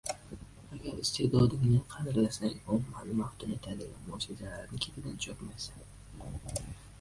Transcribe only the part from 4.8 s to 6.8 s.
ketidan chopmaysan.